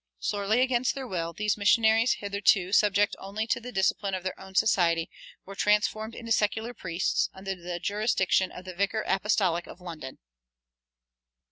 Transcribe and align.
Sorely 0.17 0.61
against 0.61 0.95
their 0.95 1.05
will, 1.07 1.31
these 1.31 1.57
missionaries, 1.57 2.13
hitherto 2.13 2.73
subject 2.73 3.15
only 3.19 3.45
to 3.45 3.59
the 3.61 3.71
discipline 3.71 4.15
of 4.15 4.23
their 4.23 4.39
own 4.39 4.55
society, 4.55 5.11
were 5.45 5.53
transformed 5.53 6.15
into 6.15 6.31
secular 6.31 6.73
priests, 6.73 7.29
under 7.35 7.53
the 7.53 7.79
jurisdiction 7.79 8.51
of 8.51 8.65
the 8.65 8.73
Vicar 8.73 9.03
Apostolic 9.05 9.67
of 9.67 9.79
London. 9.79 10.17